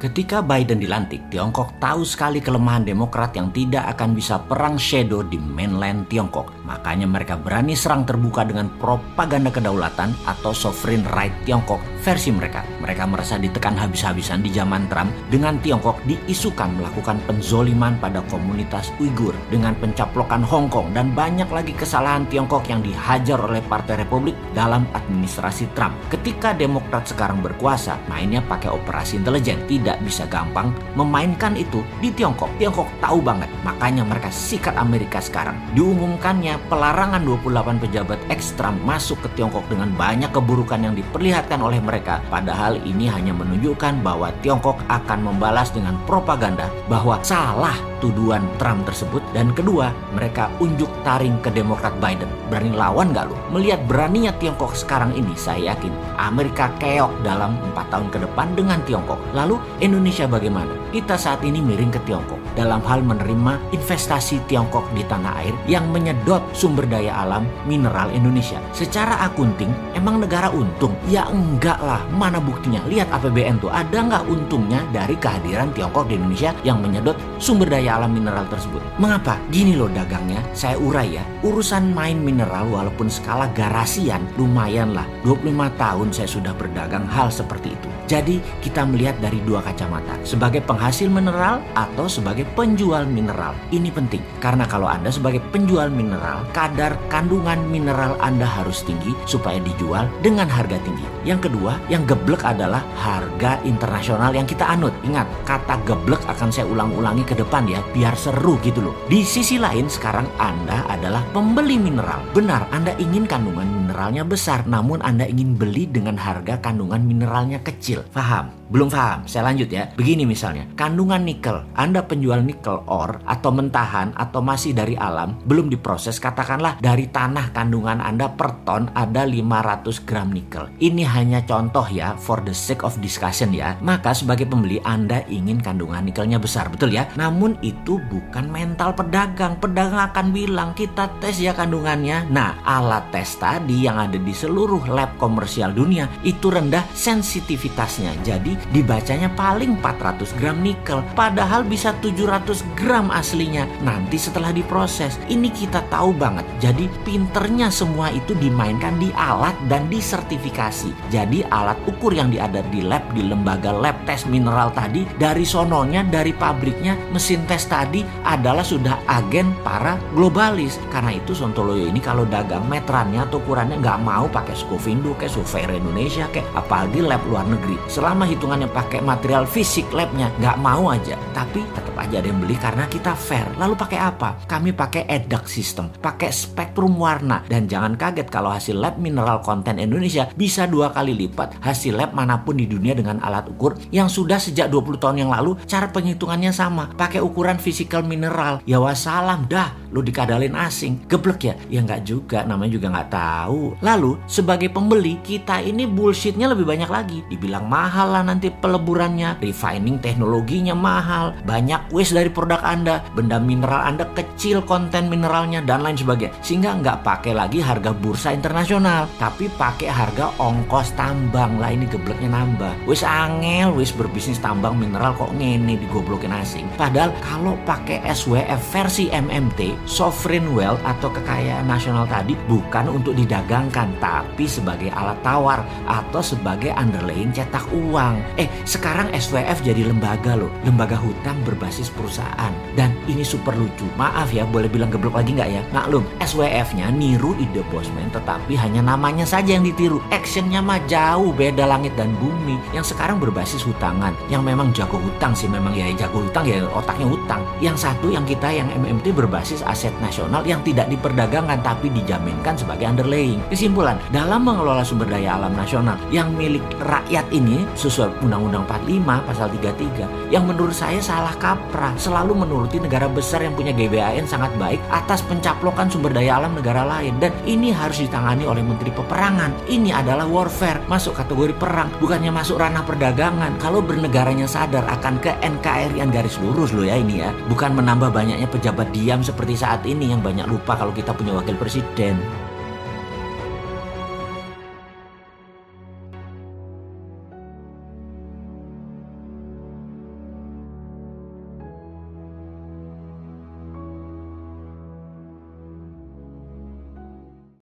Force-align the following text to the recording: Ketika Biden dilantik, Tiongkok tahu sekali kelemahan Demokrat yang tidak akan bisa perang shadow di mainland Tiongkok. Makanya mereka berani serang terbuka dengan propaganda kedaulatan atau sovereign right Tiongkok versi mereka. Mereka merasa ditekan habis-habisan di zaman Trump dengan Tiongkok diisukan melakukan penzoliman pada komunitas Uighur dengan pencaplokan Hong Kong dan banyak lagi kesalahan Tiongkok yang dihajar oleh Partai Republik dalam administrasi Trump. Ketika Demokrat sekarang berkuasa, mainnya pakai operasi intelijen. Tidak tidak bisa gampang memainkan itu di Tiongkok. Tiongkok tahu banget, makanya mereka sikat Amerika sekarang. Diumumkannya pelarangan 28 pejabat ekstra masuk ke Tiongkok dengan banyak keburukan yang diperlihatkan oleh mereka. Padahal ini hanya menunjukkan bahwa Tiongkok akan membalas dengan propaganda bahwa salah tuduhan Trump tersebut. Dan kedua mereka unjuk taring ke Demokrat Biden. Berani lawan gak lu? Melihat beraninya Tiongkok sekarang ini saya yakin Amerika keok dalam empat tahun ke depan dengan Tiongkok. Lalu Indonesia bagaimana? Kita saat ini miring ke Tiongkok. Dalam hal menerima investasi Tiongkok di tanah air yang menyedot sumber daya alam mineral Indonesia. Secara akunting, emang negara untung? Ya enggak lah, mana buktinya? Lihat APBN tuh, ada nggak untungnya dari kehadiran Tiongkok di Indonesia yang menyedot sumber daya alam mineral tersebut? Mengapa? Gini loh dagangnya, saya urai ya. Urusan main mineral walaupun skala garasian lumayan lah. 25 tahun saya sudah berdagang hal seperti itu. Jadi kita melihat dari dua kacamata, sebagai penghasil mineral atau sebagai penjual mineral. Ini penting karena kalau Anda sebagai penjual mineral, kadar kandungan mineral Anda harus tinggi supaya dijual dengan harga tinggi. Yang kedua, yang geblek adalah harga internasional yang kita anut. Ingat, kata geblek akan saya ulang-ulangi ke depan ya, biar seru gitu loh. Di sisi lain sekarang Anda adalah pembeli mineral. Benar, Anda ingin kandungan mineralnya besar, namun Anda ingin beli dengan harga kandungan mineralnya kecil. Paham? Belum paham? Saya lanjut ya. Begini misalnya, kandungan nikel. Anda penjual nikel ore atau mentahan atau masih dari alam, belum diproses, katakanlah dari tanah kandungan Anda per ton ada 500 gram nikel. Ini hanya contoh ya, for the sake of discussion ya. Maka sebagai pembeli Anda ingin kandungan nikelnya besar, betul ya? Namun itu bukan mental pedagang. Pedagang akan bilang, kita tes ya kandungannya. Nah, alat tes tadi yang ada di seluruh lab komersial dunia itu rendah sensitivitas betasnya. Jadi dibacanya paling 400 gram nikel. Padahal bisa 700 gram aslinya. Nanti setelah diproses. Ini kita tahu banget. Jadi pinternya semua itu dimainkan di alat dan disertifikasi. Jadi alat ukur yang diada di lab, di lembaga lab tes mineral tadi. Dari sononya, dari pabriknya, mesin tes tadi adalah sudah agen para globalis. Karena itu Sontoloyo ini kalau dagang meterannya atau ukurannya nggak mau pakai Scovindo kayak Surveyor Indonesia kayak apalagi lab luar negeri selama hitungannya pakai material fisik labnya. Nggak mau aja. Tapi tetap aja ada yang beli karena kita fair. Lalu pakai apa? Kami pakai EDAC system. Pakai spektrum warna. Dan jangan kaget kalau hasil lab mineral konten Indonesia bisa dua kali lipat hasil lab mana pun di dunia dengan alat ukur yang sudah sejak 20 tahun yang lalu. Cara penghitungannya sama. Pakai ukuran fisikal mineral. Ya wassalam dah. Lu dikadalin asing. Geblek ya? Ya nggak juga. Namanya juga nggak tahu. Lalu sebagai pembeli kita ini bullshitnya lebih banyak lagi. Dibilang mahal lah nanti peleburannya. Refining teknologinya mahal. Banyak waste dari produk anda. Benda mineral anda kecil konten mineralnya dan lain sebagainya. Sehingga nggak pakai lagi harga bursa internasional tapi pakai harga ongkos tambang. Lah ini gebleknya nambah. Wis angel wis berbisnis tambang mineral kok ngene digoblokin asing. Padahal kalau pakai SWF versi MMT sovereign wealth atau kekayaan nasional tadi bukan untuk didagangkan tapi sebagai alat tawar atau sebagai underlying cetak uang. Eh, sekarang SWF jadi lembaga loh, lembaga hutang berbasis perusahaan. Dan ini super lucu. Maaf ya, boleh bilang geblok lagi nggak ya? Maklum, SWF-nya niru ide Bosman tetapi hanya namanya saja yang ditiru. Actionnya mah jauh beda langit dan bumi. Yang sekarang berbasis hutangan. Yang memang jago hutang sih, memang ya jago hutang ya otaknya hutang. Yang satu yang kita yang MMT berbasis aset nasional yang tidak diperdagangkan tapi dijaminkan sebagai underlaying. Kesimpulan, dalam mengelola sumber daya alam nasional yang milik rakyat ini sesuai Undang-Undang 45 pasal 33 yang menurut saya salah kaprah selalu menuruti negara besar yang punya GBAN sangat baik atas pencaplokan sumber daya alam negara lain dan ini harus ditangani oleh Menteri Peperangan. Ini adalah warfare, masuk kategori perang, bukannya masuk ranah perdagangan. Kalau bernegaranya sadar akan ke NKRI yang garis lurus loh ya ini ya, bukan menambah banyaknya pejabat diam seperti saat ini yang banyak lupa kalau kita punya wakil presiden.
Ketika 0.00 0.40
Biden 0.40 0.80
dilantik, 0.80 1.28
Tiongkok 1.28 1.76
tahu 1.76 2.08
sekali 2.08 2.40
kelemahan 2.40 2.88
Demokrat 2.88 3.36
yang 3.36 3.52
tidak 3.52 3.84
akan 3.92 4.16
bisa 4.16 4.40
perang 4.40 4.80
shadow 4.80 5.20
di 5.20 5.36
mainland 5.36 6.08
Tiongkok. 6.08 6.56
Makanya 6.64 7.04
mereka 7.04 7.36
berani 7.36 7.76
serang 7.76 8.08
terbuka 8.08 8.48
dengan 8.48 8.72
propaganda 8.80 9.52
kedaulatan 9.52 10.16
atau 10.24 10.56
sovereign 10.56 11.04
right 11.12 11.36
Tiongkok 11.44 11.84
versi 12.00 12.32
mereka. 12.32 12.64
Mereka 12.80 13.04
merasa 13.12 13.36
ditekan 13.36 13.76
habis-habisan 13.76 14.40
di 14.40 14.48
zaman 14.48 14.88
Trump 14.88 15.12
dengan 15.28 15.60
Tiongkok 15.60 16.00
diisukan 16.08 16.80
melakukan 16.80 17.20
penzoliman 17.28 18.00
pada 18.00 18.24
komunitas 18.32 18.88
Uighur 18.96 19.36
dengan 19.52 19.76
pencaplokan 19.76 20.40
Hong 20.40 20.72
Kong 20.72 20.96
dan 20.96 21.12
banyak 21.12 21.52
lagi 21.52 21.76
kesalahan 21.76 22.24
Tiongkok 22.32 22.64
yang 22.72 22.80
dihajar 22.80 23.36
oleh 23.36 23.60
Partai 23.68 24.00
Republik 24.00 24.32
dalam 24.56 24.88
administrasi 24.96 25.68
Trump. 25.76 25.92
Ketika 26.08 26.56
Demokrat 26.56 27.04
sekarang 27.04 27.44
berkuasa, 27.44 28.00
mainnya 28.08 28.40
pakai 28.40 28.72
operasi 28.72 29.20
intelijen. 29.20 29.60
Tidak 29.68 29.89
tidak 29.90 30.06
bisa 30.06 30.24
gampang 30.30 30.70
memainkan 30.94 31.58
itu 31.58 31.82
di 31.98 32.14
Tiongkok. 32.14 32.46
Tiongkok 32.62 32.86
tahu 33.02 33.18
banget, 33.18 33.50
makanya 33.66 34.06
mereka 34.06 34.30
sikat 34.30 34.78
Amerika 34.78 35.18
sekarang. 35.18 35.58
Diumumkannya 35.74 36.62
pelarangan 36.70 37.18
28 37.26 37.82
pejabat 37.82 38.22
ekstra 38.30 38.70
masuk 38.86 39.18
ke 39.26 39.28
Tiongkok 39.34 39.66
dengan 39.66 39.90
banyak 39.98 40.30
keburukan 40.30 40.78
yang 40.78 40.94
diperlihatkan 40.94 41.58
oleh 41.58 41.82
mereka. 41.82 42.22
Padahal 42.30 42.78
ini 42.86 43.10
hanya 43.10 43.34
menunjukkan 43.34 43.98
bahwa 44.06 44.30
Tiongkok 44.46 44.78
akan 44.86 45.26
membalas 45.26 45.74
dengan 45.74 45.98
propaganda 46.06 46.70
bahwa 46.86 47.18
salah 47.26 47.89
tuduhan 48.00 48.42
Trump 48.56 48.88
tersebut. 48.88 49.22
Dan 49.30 49.52
kedua 49.54 49.94
mereka 50.16 50.50
unjuk 50.58 50.88
taring 51.06 51.38
ke 51.44 51.52
Demokrat 51.52 51.94
Biden. 52.02 52.28
Berani 52.48 52.74
lawan 52.74 53.14
gak 53.14 53.30
lu? 53.30 53.36
Melihat 53.54 53.84
beraninya 53.86 54.34
Tiongkok 54.40 54.74
sekarang 54.74 55.14
ini 55.14 55.36
saya 55.36 55.76
yakin 55.76 55.92
Amerika 56.18 56.72
keok 56.80 57.12
dalam 57.22 57.54
empat 57.70 57.86
tahun 57.92 58.08
ke 58.10 58.18
depan 58.26 58.56
dengan 58.56 58.80
Tiongkok. 58.88 59.20
Lalu 59.36 59.60
Indonesia 59.84 60.26
bagaimana? 60.26 60.72
Kita 60.90 61.14
saat 61.14 61.44
ini 61.46 61.62
miring 61.62 61.94
ke 61.94 62.00
Tiongkok. 62.08 62.40
Dalam 62.58 62.82
hal 62.82 63.06
menerima 63.06 63.70
investasi 63.70 64.42
Tiongkok 64.50 64.90
di 64.90 65.06
tanah 65.06 65.32
air 65.44 65.54
yang 65.70 65.86
menyedot 65.94 66.42
sumber 66.50 66.82
daya 66.88 67.22
alam 67.22 67.46
mineral 67.68 68.10
Indonesia. 68.10 68.58
Secara 68.74 69.22
akunting, 69.22 69.70
emang 69.94 70.18
negara 70.18 70.50
untung? 70.50 70.96
Ya 71.06 71.30
enggak 71.30 71.78
lah, 71.78 72.02
mana 72.10 72.42
buktinya? 72.42 72.82
Lihat 72.90 73.06
APBN 73.14 73.62
tuh, 73.62 73.70
ada 73.70 74.02
nggak 74.02 74.26
untungnya 74.26 74.82
dari 74.90 75.14
kehadiran 75.14 75.70
Tiongkok 75.70 76.10
di 76.10 76.18
Indonesia 76.18 76.50
yang 76.66 76.82
menyedot 76.82 77.14
sumber 77.38 77.70
daya 77.70 77.89
alam 77.90 78.14
mineral 78.14 78.46
tersebut? 78.46 78.78
Mengapa? 79.02 79.34
Gini 79.50 79.74
loh 79.74 79.90
dagangnya, 79.90 80.38
saya 80.54 80.78
urai 80.78 81.18
ya. 81.18 81.24
Urusan 81.42 81.90
main 81.90 82.22
mineral 82.22 82.70
walaupun 82.70 83.10
skala 83.10 83.50
garasian 83.50 84.22
lumayan 84.38 84.94
lah. 84.94 85.04
25 85.26 85.74
tahun 85.74 86.08
saya 86.14 86.28
sudah 86.30 86.52
berdagang 86.54 87.04
hal 87.10 87.32
seperti 87.32 87.74
itu. 87.74 87.88
Jadi 88.10 88.42
kita 88.62 88.82
melihat 88.86 89.18
dari 89.22 89.38
dua 89.46 89.62
kacamata, 89.62 90.18
sebagai 90.26 90.62
penghasil 90.66 91.06
mineral 91.06 91.62
atau 91.78 92.10
sebagai 92.10 92.42
penjual 92.58 93.06
mineral. 93.06 93.54
Ini 93.70 93.90
penting 93.94 94.22
karena 94.42 94.66
kalau 94.66 94.90
Anda 94.90 95.14
sebagai 95.14 95.38
penjual 95.54 95.90
mineral, 95.90 96.42
kadar 96.50 96.98
kandungan 97.06 97.62
mineral 97.70 98.18
Anda 98.18 98.46
harus 98.46 98.82
tinggi 98.82 99.14
supaya 99.30 99.62
dijual 99.62 100.10
dengan 100.26 100.50
harga 100.50 100.78
tinggi. 100.82 101.06
Yang 101.22 101.50
kedua, 101.50 101.78
yang 101.86 102.02
geblek 102.08 102.42
adalah 102.42 102.82
harga 102.98 103.62
internasional 103.62 104.34
yang 104.34 104.48
kita 104.48 104.66
anut. 104.66 104.92
Ingat, 105.06 105.28
kata 105.46 105.78
geblek 105.86 106.22
akan 106.26 106.48
saya 106.50 106.66
ulang-ulangi 106.66 107.22
ke 107.22 107.38
depan 107.38 107.68
ya, 107.70 107.79
biar 107.96 108.14
seru 108.14 108.60
gitu 108.60 108.84
loh. 108.84 108.94
Di 109.08 109.24
sisi 109.24 109.56
lain 109.56 109.88
sekarang 109.88 110.28
Anda 110.36 110.84
adalah 110.86 111.24
pembeli 111.32 111.80
mineral. 111.80 112.20
Benar, 112.36 112.68
Anda 112.70 112.92
ingin 113.00 113.24
kandungan 113.24 113.66
mineralnya 113.66 114.22
besar, 114.22 114.68
namun 114.68 115.00
Anda 115.00 115.24
ingin 115.24 115.56
beli 115.56 115.88
dengan 115.88 116.20
harga 116.20 116.60
kandungan 116.60 117.00
mineralnya 117.00 117.64
kecil. 117.64 118.04
Paham? 118.12 118.59
Belum 118.70 118.86
paham? 118.86 119.26
Saya 119.26 119.50
lanjut 119.50 119.66
ya. 119.66 119.90
Begini 119.98 120.22
misalnya, 120.22 120.64
kandungan 120.78 121.26
nikel. 121.26 121.66
Anda 121.74 122.06
penjual 122.06 122.40
nikel 122.46 122.80
ore 122.86 123.18
atau 123.26 123.50
mentahan 123.50 124.14
atau 124.14 124.38
masih 124.38 124.72
dari 124.72 124.94
alam, 124.94 125.34
belum 125.44 125.66
diproses, 125.66 126.22
katakanlah 126.22 126.78
dari 126.78 127.10
tanah 127.10 127.50
kandungan 127.50 127.98
Anda 127.98 128.30
per 128.30 128.62
ton 128.62 128.86
ada 128.94 129.26
500 129.26 130.06
gram 130.06 130.30
nikel. 130.30 130.70
Ini 130.78 131.02
hanya 131.02 131.42
contoh 131.42 131.84
ya, 131.90 132.14
for 132.14 132.38
the 132.46 132.54
sake 132.54 132.86
of 132.86 132.94
discussion 133.02 133.50
ya. 133.50 133.74
Maka 133.82 134.14
sebagai 134.14 134.46
pembeli 134.46 134.78
Anda 134.86 135.26
ingin 135.26 135.58
kandungan 135.58 136.06
nikelnya 136.06 136.38
besar, 136.38 136.70
betul 136.70 136.94
ya? 136.94 137.10
Namun 137.18 137.58
itu 137.66 137.98
bukan 138.06 138.46
mental 138.46 138.94
pedagang. 138.94 139.58
Pedagang 139.58 140.14
akan 140.14 140.26
bilang, 140.30 140.70
kita 140.78 141.10
tes 141.18 141.42
ya 141.42 141.52
kandungannya. 141.58 142.30
Nah, 142.30 142.62
alat 142.62 143.10
tes 143.10 143.34
tadi 143.34 143.82
yang 143.82 143.98
ada 143.98 144.16
di 144.16 144.30
seluruh 144.30 144.86
lab 144.86 145.18
komersial 145.18 145.74
dunia 145.74 146.06
itu 146.22 146.54
rendah 146.54 146.86
sensitivitas 146.94 147.80
betasnya. 147.80 148.12
Jadi 148.20 148.52
dibacanya 148.70 149.28
paling 149.34 149.76
400 149.82 150.38
gram 150.38 150.58
nikel. 150.62 151.02
Padahal 151.18 151.66
bisa 151.66 151.92
700 151.98 152.62
gram 152.78 153.10
aslinya. 153.10 153.66
Nanti 153.82 154.16
setelah 154.16 154.54
diproses. 154.54 155.18
Ini 155.26 155.50
kita 155.50 155.84
tahu 155.90 156.14
banget. 156.14 156.46
Jadi 156.62 156.86
pinternya 157.02 157.68
semua 157.68 158.08
itu 158.14 158.32
dimainkan 158.38 158.96
di 159.02 159.10
alat 159.18 159.56
dan 159.66 159.90
disertifikasi. 159.90 161.10
Jadi 161.10 161.42
alat 161.50 161.76
ukur 161.90 162.14
yang 162.14 162.30
diada 162.30 162.62
di 162.70 162.80
lab, 162.80 163.02
di 163.12 163.26
lembaga 163.26 163.74
lab 163.74 163.96
tes 164.06 164.24
mineral 164.30 164.70
tadi. 164.70 165.04
Dari 165.18 165.42
sononya, 165.42 166.06
dari 166.06 166.30
pabriknya, 166.30 166.94
mesin 167.10 167.42
tes 167.50 167.66
tadi 167.66 168.06
adalah 168.22 168.62
sudah 168.62 169.02
agen 169.10 169.50
para 169.66 169.98
globalis. 170.14 170.78
Karena 170.88 171.16
itu 171.16 171.34
Sontoloyo 171.34 171.88
ini 171.88 171.98
kalau 171.98 172.28
dagang 172.28 172.66
meterannya 172.68 173.24
atau 173.24 173.40
ukurannya 173.40 173.80
nggak 173.80 174.00
mau 174.04 174.28
pakai 174.28 174.52
Scovindo 174.52 175.16
kayak 175.16 175.32
Surveyor 175.32 175.72
Indonesia 175.80 176.28
kayak 176.28 176.46
apalagi 176.52 177.00
lab 177.00 177.24
luar 177.24 177.48
negeri 177.48 177.80
selama 177.88 178.28
hitungannya 178.50 178.74
pakai 178.74 178.98
material 178.98 179.46
fisik 179.46 179.86
labnya. 179.94 180.26
Nggak 180.42 180.58
mau 180.58 180.90
aja. 180.90 181.14
Tapi 181.30 181.62
tetap 181.70 181.94
aja 181.94 182.18
ada 182.18 182.26
yang 182.26 182.42
beli 182.42 182.58
karena 182.58 182.82
kita 182.90 183.14
fair. 183.14 183.46
Lalu 183.62 183.78
pakai 183.78 184.02
apa? 184.02 184.42
Kami 184.50 184.74
pakai 184.74 185.06
EDAC 185.06 185.46
system. 185.46 185.86
Pakai 186.02 186.34
spektrum 186.34 186.98
warna. 186.98 187.46
Dan 187.46 187.70
jangan 187.70 187.94
kaget 187.94 188.26
kalau 188.26 188.50
hasil 188.50 188.74
lab 188.74 188.98
mineral 188.98 189.38
konten 189.46 189.78
Indonesia 189.78 190.26
bisa 190.34 190.66
dua 190.66 190.90
kali 190.90 191.14
lipat 191.14 191.62
hasil 191.62 191.94
lab 191.94 192.10
mana 192.10 192.42
pun 192.42 192.58
di 192.58 192.66
dunia 192.66 192.90
dengan 192.98 193.22
alat 193.22 193.46
ukur 193.46 193.78
yang 193.94 194.10
sudah 194.10 194.42
sejak 194.42 194.66
20 194.66 194.98
tahun 194.98 195.22
yang 195.22 195.30
lalu. 195.30 195.54
Cara 195.70 195.86
penghitungannya 195.86 196.50
sama. 196.50 196.90
Pakai 196.98 197.22
ukuran 197.22 197.62
fisikal 197.62 198.02
mineral. 198.02 198.66
Ya 198.66 198.82
wassalam 198.82 199.46
dah. 199.46 199.78
Lu 199.94 200.02
dikadalin 200.02 200.58
asing. 200.58 201.06
Geblek 201.06 201.46
ya? 201.46 201.54
Ya 201.70 201.86
nggak 201.86 202.02
juga. 202.02 202.42
Namanya 202.42 202.74
juga 202.74 202.90
nggak 202.90 203.10
tahu. 203.14 203.78
Lalu 203.78 204.18
sebagai 204.26 204.74
pembeli 204.74 205.22
kita 205.22 205.62
ini 205.62 205.86
bullshitnya 205.86 206.50
lebih 206.50 206.66
banyak 206.66 206.90
lagi. 206.90 207.18
Dibilang 207.30 207.70
mahal 207.70 208.10
lah 208.10 208.26
nanti 208.26 208.39
peleburannya. 208.48 209.36
Refining 209.44 210.00
teknologinya 210.00 210.72
mahal. 210.72 211.36
Banyak 211.44 211.92
waste 211.92 212.16
dari 212.16 212.32
produk 212.32 212.64
anda. 212.64 213.04
Benda 213.12 213.36
mineral 213.36 213.84
anda 213.84 214.08
kecil 214.16 214.64
konten 214.64 215.12
mineralnya 215.12 215.60
dan 215.60 215.84
lain 215.84 216.00
sebagainya. 216.00 216.32
Sehingga 216.40 216.80
nggak 216.80 217.04
pakai 217.04 217.36
lagi 217.36 217.60
harga 217.60 217.92
bursa 217.92 218.32
internasional 218.32 219.10
tapi 219.18 219.50
pakai 219.58 219.90
harga 219.90 220.30
ongkos 220.38 220.94
tambang. 220.94 221.58
Lah 221.58 221.74
ini 221.74 221.84
gebleknya 221.90 222.30
nambah. 222.30 222.86
Wis 222.86 223.02
angel 223.02 223.74
wis 223.74 223.90
berbisnis 223.90 224.38
tambang 224.38 224.78
mineral 224.78 225.12
kok 225.18 225.34
ngene 225.34 225.74
digoblokin 225.76 226.30
asing. 226.30 226.70
Padahal 226.78 227.10
kalau 227.20 227.58
pakai 227.66 228.00
SWF 228.06 228.62
versi 228.70 229.10
MMT 229.10 229.90
sovereign 229.90 230.54
wealth 230.54 230.80
atau 230.86 231.10
kekayaan 231.10 231.66
nasional 231.66 232.06
tadi 232.06 232.38
bukan 232.46 232.86
untuk 232.86 233.18
didagangkan 233.18 233.90
tapi 233.98 234.46
sebagai 234.46 234.94
alat 234.94 235.18
tawar 235.26 235.66
atau 235.90 236.22
sebagai 236.22 236.70
underlying 236.76 237.34
cetak 237.34 237.64
uang. 237.74 238.22
Eh, 238.36 238.46
sekarang 238.68 239.10
SWF 239.16 239.64
jadi 239.64 239.88
lembaga 239.88 240.36
loh, 240.36 240.52
lembaga 240.62 240.94
hutang 241.00 241.38
berbasis 241.42 241.88
perusahaan. 241.90 242.52
Dan 242.76 242.94
ini 243.08 243.24
super 243.24 243.56
lucu. 243.56 243.88
Maaf 243.96 244.30
ya, 244.30 244.44
boleh 244.44 244.68
bilang 244.68 244.92
geblok 244.92 245.16
lagi 245.16 245.34
nggak 245.34 245.50
ya? 245.50 245.62
Maklum, 245.72 246.04
SWF-nya 246.20 246.92
niru 246.92 247.34
ide 247.40 247.64
Bosman 247.72 248.12
tetapi 248.12 248.54
hanya 248.58 248.84
namanya 248.84 249.24
saja 249.24 249.56
yang 249.56 249.64
ditiru. 249.64 250.02
Actionnya 250.12 250.60
mah 250.60 250.82
jauh 250.86 251.32
beda 251.32 251.64
langit 251.64 251.94
dan 251.96 252.12
bumi. 252.20 252.60
Yang 252.76 252.94
sekarang 252.94 253.22
berbasis 253.22 253.64
hutangan. 253.64 254.12
Yang 254.28 254.42
memang 254.44 254.68
jago 254.76 255.00
hutang 255.00 255.32
sih, 255.32 255.48
memang 255.48 255.72
ya 255.72 255.88
jago 255.96 256.26
hutang 256.26 256.44
ya 256.44 256.66
otaknya 256.74 257.06
hutang. 257.08 257.42
Yang 257.62 257.88
satu 257.88 258.12
yang 258.12 258.26
kita 258.28 258.50
yang 258.52 258.68
MMT 258.74 259.14
berbasis 259.14 259.64
aset 259.64 259.94
nasional 260.04 260.44
yang 260.44 260.60
tidak 260.66 260.90
diperdagangkan 260.92 261.62
tapi 261.64 261.88
dijaminkan 261.90 262.58
sebagai 262.58 262.86
underlaying. 262.86 263.40
Kesimpulan, 263.48 263.96
dalam 264.10 264.44
mengelola 264.44 264.82
sumber 264.82 265.06
daya 265.08 265.38
alam 265.38 265.54
nasional 265.54 265.96
yang 266.10 266.30
milik 266.34 266.62
rakyat 266.82 267.24
ini 267.30 267.62
sesuai 267.78 268.09
Undang-Undang 268.20 268.66
45 268.66 269.28
pasal 269.28 269.48
33 269.54 270.34
yang 270.34 270.44
menurut 270.46 270.74
saya 270.74 270.98
salah 270.98 271.34
kaprah 271.38 271.94
selalu 271.96 272.34
menuruti 272.34 272.82
negara 272.82 273.06
besar 273.06 273.42
yang 273.46 273.54
punya 273.54 273.70
GBAN 273.70 274.26
sangat 274.26 274.50
baik 274.58 274.82
atas 274.90 275.22
pencaplokan 275.26 275.86
sumber 275.86 276.10
daya 276.10 276.42
alam 276.42 276.54
negara 276.58 276.82
lain 276.86 277.16
dan 277.22 277.30
ini 277.46 277.70
harus 277.70 278.02
ditangani 278.02 278.44
oleh 278.46 278.64
Menteri 278.64 278.90
Peperangan. 278.90 279.70
Ini 279.70 279.90
adalah 279.94 280.26
warfare, 280.26 280.82
masuk 280.86 281.14
kategori 281.16 281.54
perang, 281.56 281.90
bukannya 281.98 282.32
masuk 282.34 282.58
ranah 282.58 282.82
perdagangan. 282.82 283.58
Kalau 283.62 283.84
bernegaranya 283.84 284.50
sadar 284.50 284.84
akan 284.88 285.22
ke 285.22 285.34
NKRI 285.40 286.00
yang 286.00 286.10
garis 286.10 286.38
lurus 286.42 286.74
loh 286.74 286.86
ya 286.86 286.98
ini 286.98 287.22
ya, 287.22 287.30
bukan 287.46 287.76
menambah 287.76 288.10
banyaknya 288.10 288.48
pejabat 288.50 288.90
diam 288.90 289.22
seperti 289.22 289.54
saat 289.54 289.84
ini 289.86 290.10
yang 290.10 290.24
banyak 290.24 290.48
lupa 290.48 290.74
kalau 290.74 290.90
kita 290.90 291.14
punya 291.14 291.36
wakil 291.36 291.54
presiden. 291.54 292.18